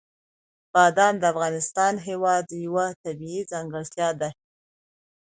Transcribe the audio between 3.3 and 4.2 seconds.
ځانګړتیا